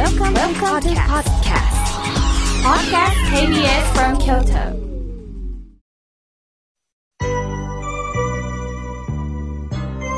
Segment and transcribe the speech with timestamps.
[0.00, 1.76] Welcome, Welcome to podcast.
[2.64, 4.72] Podcast KBS from Kyoto.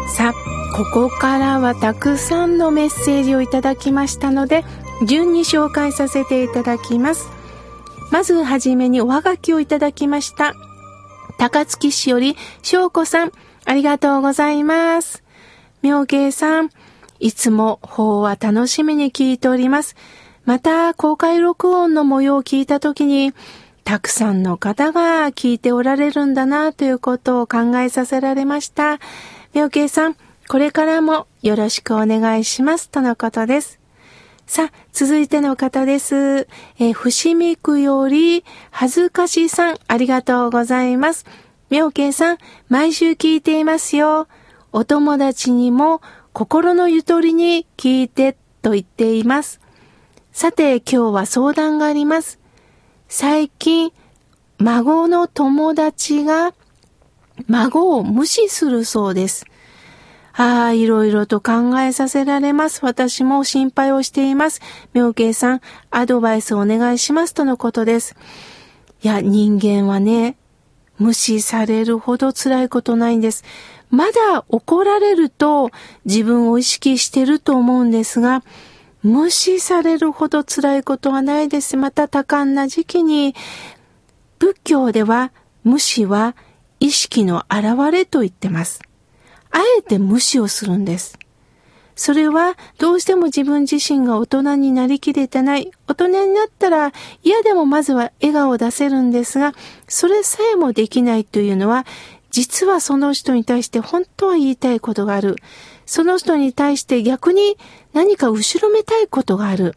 [0.07, 0.33] さあ、
[0.77, 4.65] ここからはたくさんのメッセージをいただきましたので、
[5.05, 7.29] 順に紹介させていただきます。
[8.13, 10.55] まずはじめにおはがきをいただきました。
[11.39, 13.33] 高槻市より翔子さん、
[13.65, 15.25] ありがとうございます。
[15.83, 16.71] 妙慶さん、
[17.23, 19.95] いつも法は楽しみに聞いております。
[20.45, 23.33] また、公開録音の模様を聞いたときに、
[23.85, 28.99] たくさんの方が聞いておられるんだなということを考えさせられました。
[29.55, 30.17] 妙慶さん、
[30.49, 32.91] これからもよろしくお願いします。
[32.91, 33.79] とのことです。
[34.49, 36.49] さあ、続いての方です。
[36.81, 41.25] えー、伏見区より、恥ずかしさん、ありがとうございます。
[41.71, 44.27] 妙慶さん、毎週聞いていますよ。
[44.73, 49.61] お友達にも、心のゆとりに聞いて、と言っています。
[50.33, 52.39] さて、今日は相談があります。
[53.09, 53.93] 最近、
[54.59, 56.55] 孫の友達が、
[57.49, 59.45] 孫を無視するそうです。
[60.35, 62.81] ああ、いろいろと考えさせられます。
[62.83, 64.63] 私も心配をしています。
[64.95, 67.35] 妙慶さん、アドバイスをお願いします。
[67.35, 68.17] とのことです。
[69.03, 70.37] いや、人間はね、
[70.99, 73.45] 無視されるほど辛いことないんです。
[73.91, 75.71] まだ怒られると
[76.05, 78.43] 自分を意識してると思うんですが、
[79.03, 81.77] 無視されるほど辛いことはないです。
[81.77, 83.35] また多感な時期に、
[84.39, 85.33] 仏教では
[85.65, 86.35] 無視は
[86.81, 88.81] 意識の現れと言ってます。
[89.51, 91.19] あえて無視をするんです。
[91.95, 95.71] それはどうしても自分自身が大人になりきれてない。
[95.87, 99.53] 大人になったら嫌でもまずは笑顔を出せるんですが、
[99.89, 101.87] それさえもできないというのは、
[102.31, 105.37] 実はその人に対して本当は言いたいことがある。
[105.85, 107.59] その人に対して逆に
[107.93, 109.77] 何か後ろめたいことがある。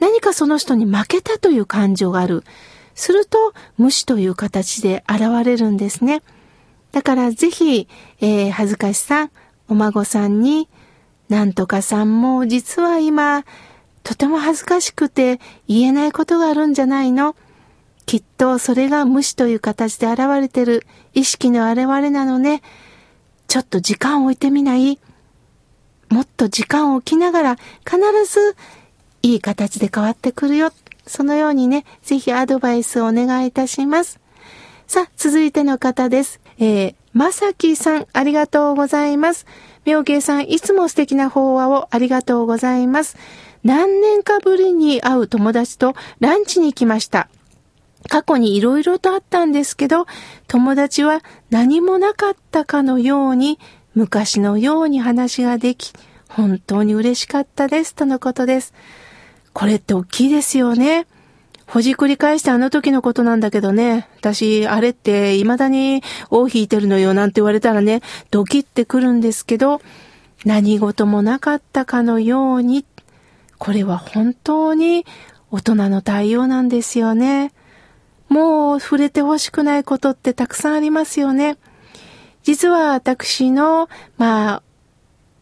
[0.00, 2.42] 何かその人に負けたという感情がある。
[2.94, 6.22] すると無視という形で現れるんですね。
[6.92, 7.88] だからぜひ、
[8.20, 9.30] えー、恥ずかしさん、
[9.68, 10.68] お孫さんに、
[11.30, 13.44] なんとかさんも実は今、
[14.02, 17.36] とても恥ずかしくて言えないことがあるんじゃないの？
[18.04, 22.60] きっとそれが無視という形で現れてる意識の現れなのね。
[23.46, 24.98] ちょっと時間を置いてみない？
[26.08, 27.56] もっと時間を置きながら
[27.88, 28.56] 必ず
[29.22, 30.72] いい形で変わってくるよ。
[31.06, 34.18] そのようにね、ぜひアドバイスをお願いいたします。
[34.88, 36.40] さあ、続いての方です。
[36.58, 39.46] えー、まさきさん、ありがとうございます。
[39.84, 43.16] 妙慶さん、いつも素敵な法話をありがとうございます。
[43.64, 47.28] 何年かぶりに会う友達とランチに行きました。
[48.08, 50.06] 過去に色々とあったんですけど、
[50.48, 53.58] 友達は何もなかったかのように、
[53.94, 55.92] 昔のように話ができ、
[56.28, 58.72] 本当に嬉しかったです、とのことです。
[59.52, 61.06] これって大きいですよね。
[61.70, 69.80] ほじくり返してあの時のことなんだけどね、私、あれって未だに尾を引いてるのよなんて言われたらね、ドキってくるんですけど、
[70.44, 72.84] 何事もなかったかのように、
[73.58, 75.06] これは本当に
[75.52, 77.52] 大人の対応なんですよね。
[78.28, 81.56] もう触れてほしくないことってたくさんありますよね。
[82.42, 84.62] 実は私の、まあ、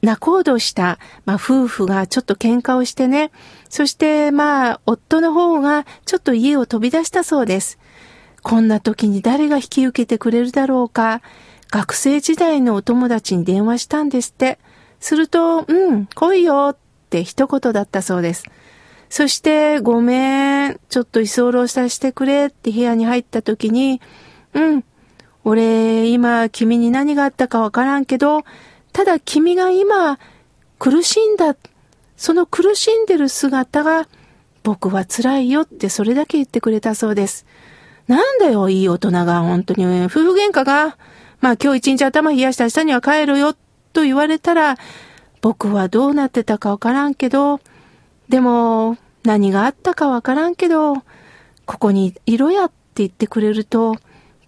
[0.03, 3.31] 仲人した、まあ、夫婦がちょっと喧嘩をしてね、
[3.69, 7.79] そして、まあ、夫の方がちょっと家を飛び出したそうです。
[8.43, 11.23] こんな時に誰が引き受けてくれるだろうか。
[11.71, 14.59] 学生時代のお友達に電話したんですって。
[15.01, 16.77] すると、うん、来いよっ
[17.11, 18.45] て一言だったそうです。
[19.11, 24.01] そして、ごめん、ちょっと居候させてくれって部屋に入った時に、
[24.55, 24.85] うん、
[25.45, 28.43] 俺、今、君に何があったかわからんけど、
[28.99, 30.19] ただ君が今、
[30.81, 31.55] 苦しんだ、
[32.17, 34.09] その苦しんでる姿が、
[34.65, 37.47] 僕は辛いよってそれだけ言ってくれたそうです。
[38.09, 39.87] なんだよ、いい大人が、本当に。
[40.07, 40.97] 夫婦喧嘩が、
[41.41, 43.55] まあ今日一日頭冷やした明日には帰るよ、
[43.93, 44.77] と言われたら、
[45.43, 47.61] 僕はどうなってたかわからんけど、
[48.29, 51.05] でも、何があったかわからんけど、
[51.67, 53.95] ここにいろやって言ってくれると、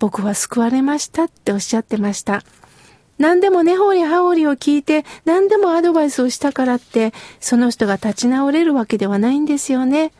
[0.00, 2.42] 僕は救われましたっておっしゃってました。
[3.20, 10.12] 何でも根掘り葉掘りを聞いて、何でもアドバイスをしたからって、その人が立ち直れるわけではないんですよね。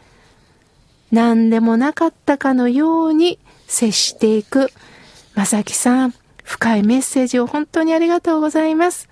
[1.10, 4.70] 何でもなかったかのように接していく。
[5.34, 6.14] まさきさん、
[6.44, 9.08] 深いメッセージを本当にありがとうございます。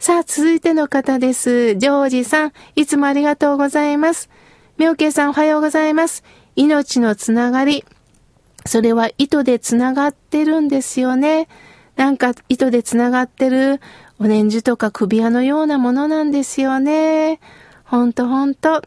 [0.00, 1.76] さあ、続いての方です。
[1.76, 4.30] ジョージさん、いつもありがとうございます。
[4.78, 6.24] 妙慶さん、おはようございます。
[6.56, 7.84] 命のつながり。
[8.66, 11.46] それは糸でつながってるんですよね。
[11.96, 13.80] なんか糸でつながってる
[14.18, 17.40] お念珠とか首輪のようなものなんですよね。
[17.84, 18.82] ほんとほんと、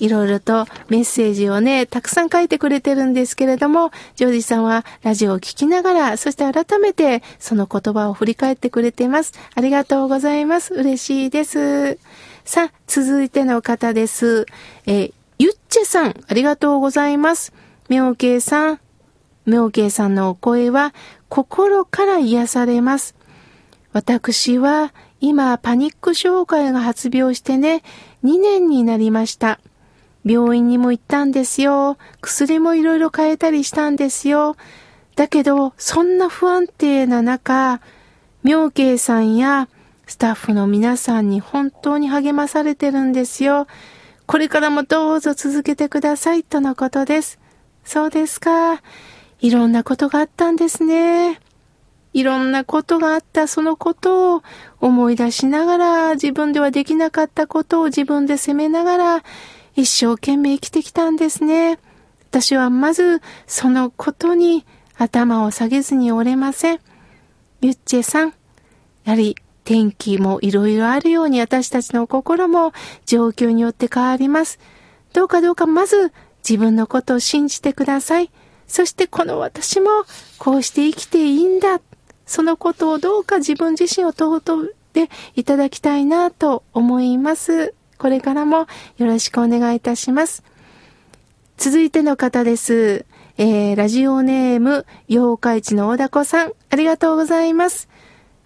[0.00, 9.34] いろいろとメッセージをね、たくさん書いてくれてるんですけれども、ジョージさんはラジオを聞きながら、そして改めてその言葉を振り返ってくれています。
[9.54, 10.74] ありがとうございます。
[10.74, 11.98] 嬉しいです。
[12.44, 14.46] さあ、続いての方です。
[14.86, 17.52] えー、ゆっちぇさん、ありがとうございます。
[17.88, 18.80] 妙慶さん、
[19.46, 20.94] 妙慶さんのお声は
[21.30, 23.14] 心から癒されます。
[23.92, 27.82] 私は今パニック障害が発病してね、
[28.24, 29.60] 2年になりました。
[30.24, 31.96] 病院にも行ったんですよ。
[32.20, 34.56] 薬もいろいろ変えたりしたんですよ。
[35.16, 37.80] だけど、そんな不安定な中、
[38.42, 39.68] 妙慶さんや
[40.06, 43.68] スタッフの皆さんに本当に励まされてるんですよ。
[44.26, 47.38] これからもどうぞ続けてくださいとのことです。
[47.84, 48.82] そうですか。
[49.40, 51.40] いろんなことがあったんですね。
[52.12, 54.42] いろんなことがあったそのことを
[54.80, 59.24] 思い出しながら自分ではできなかったことを自分で責めながら
[59.76, 61.78] 一生懸命生きてきたんですね。
[62.30, 64.64] 私はまずそのことに
[64.96, 66.80] 頭を下げずにおれません。
[67.60, 68.34] ゆっちえさん、
[69.04, 72.72] やはり天気もいろいろあるように私たちの心も
[73.06, 74.58] 状況によって変わります。
[75.12, 76.12] どうかどうかまず
[76.48, 78.30] 自分のことを信じてください。
[78.70, 79.90] そしてこの私も
[80.38, 81.80] こうして生きていいんだ。
[82.24, 87.74] そのことをどうか自分自身を尊っていただきたいなと思います。
[87.98, 88.68] これからも
[88.98, 90.44] よろしくお願いいたします。
[91.56, 93.04] 続いての方です。
[93.36, 97.88] えー、ラジオネーム、妖怪地の大子さん、ありがとうございます。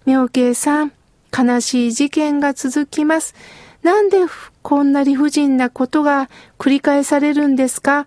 [0.06, 0.92] 妙慶さん、
[1.36, 3.34] 悲しい事件が続きます。
[3.82, 4.18] なんで
[4.62, 8.06] こんな理不尽なことが繰り返されるんですか？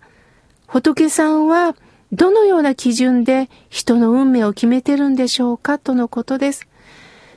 [0.65, 1.75] 仏さんは
[2.11, 6.67] どのような基準で人の運命を決めてるんでしょうかとのことです。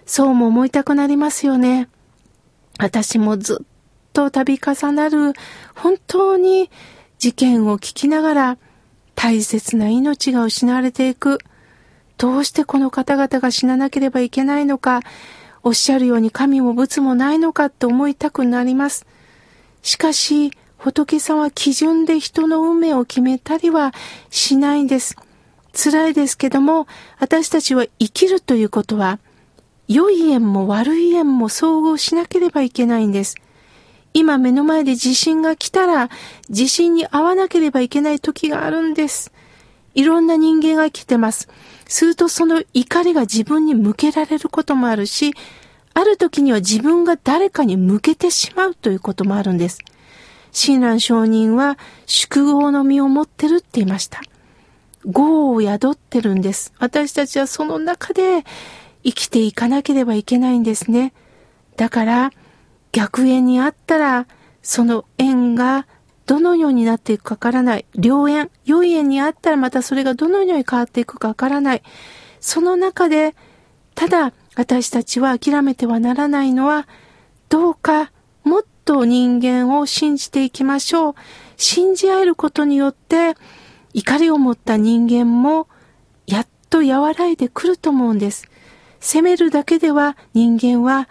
[0.07, 1.89] そうも思いたくなりますよね。
[2.79, 3.67] 私もずっ
[4.13, 5.35] と度重なる
[5.75, 6.71] 本当に
[7.19, 8.59] 事件を聞きながら
[9.15, 11.39] 大切な命が失われていく。
[12.17, 15.01] どうしてこの方々が死ななければいけないのか、
[15.63, 19.07] おっしゃるように神も仏もないのかと思いたくなります。
[19.83, 23.93] しかし、仏さんは基準で人の運命を決めたりは
[24.31, 25.15] しないんです。
[25.75, 26.87] 辛いですけども、
[27.19, 29.19] 私たちは生きるということは、
[29.89, 33.37] 良い縁も悪い縁も総合しなければいけないんです。
[34.15, 36.09] 今目の前で地震が来たら、
[36.49, 39.33] 地震に遭わなければいけない時があるんです。
[39.95, 41.49] いろんな人間が来てます。
[41.89, 45.35] するとその怒りが自分に向けられることもあるし、
[45.93, 49.79] ある時には自分が誰かに向けてしまうということもあるんです。
[50.53, 54.21] 親鸞上人は宿業の身を持ってるって言いました。
[55.05, 56.73] 業を宿ってるんです。
[56.79, 58.45] 私たちはその中で
[59.03, 61.13] 生きていかなければいけないんですね。
[61.77, 62.33] だから、
[62.93, 64.27] 逆縁にあったら、
[64.63, 65.87] その縁が
[66.27, 67.87] どのようになっていくかわからない。
[67.95, 71.83] 良縁、良い縁にあったらまたそれがどのように変わっていくかわからない。
[72.41, 73.35] その中で、
[73.95, 76.87] ただ私たちは諦めてはならないのは、
[77.49, 78.13] どうか
[78.45, 81.15] もっと人間を信じていきましょう。
[81.57, 83.37] 信じ合えることによって、
[83.95, 85.69] 怒りを持った人間も、
[86.27, 88.49] やっと和らいでくると思うんです。
[88.99, 91.09] 責めるだけでは人間は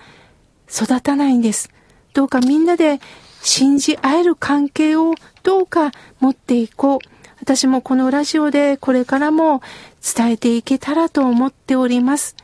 [0.69, 1.69] 育たないんです。
[2.13, 2.99] どうかみんなで
[3.41, 6.99] 信じ合える関係をどうか持っていこう。
[7.39, 9.61] 私もこのラジオでこれからも
[10.03, 12.35] 伝えていけたらと思っております。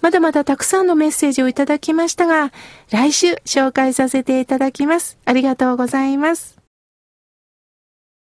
[0.00, 2.52] まだまだたくさんのメッセージをいただきましたが、
[2.90, 5.18] 来週紹介させていただきます。
[5.24, 6.55] ありがとうございます。